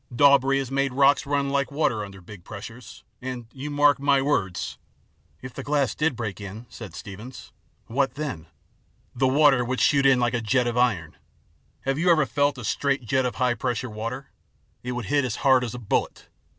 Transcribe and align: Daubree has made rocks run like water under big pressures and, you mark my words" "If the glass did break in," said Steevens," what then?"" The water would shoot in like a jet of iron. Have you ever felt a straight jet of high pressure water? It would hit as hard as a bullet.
Daubree 0.11 0.57
has 0.57 0.71
made 0.71 0.93
rocks 0.93 1.27
run 1.27 1.51
like 1.51 1.69
water 1.71 2.03
under 2.03 2.21
big 2.21 2.43
pressures 2.43 3.03
and, 3.21 3.45
you 3.53 3.69
mark 3.69 3.99
my 3.99 4.19
words" 4.19 4.79
"If 5.43 5.53
the 5.53 5.61
glass 5.61 5.93
did 5.93 6.15
break 6.15 6.41
in," 6.41 6.65
said 6.69 6.93
Steevens," 6.95 7.51
what 7.85 8.15
then?"" 8.15 8.47
The 9.15 9.27
water 9.27 9.63
would 9.63 9.79
shoot 9.79 10.07
in 10.07 10.19
like 10.19 10.33
a 10.33 10.41
jet 10.41 10.65
of 10.65 10.75
iron. 10.75 11.17
Have 11.81 11.99
you 11.99 12.09
ever 12.09 12.25
felt 12.25 12.57
a 12.57 12.63
straight 12.63 13.03
jet 13.05 13.27
of 13.27 13.35
high 13.35 13.53
pressure 13.53 13.91
water? 13.91 14.31
It 14.81 14.93
would 14.93 15.05
hit 15.05 15.23
as 15.23 15.35
hard 15.45 15.63
as 15.63 15.75
a 15.75 15.79
bullet. 15.79 16.27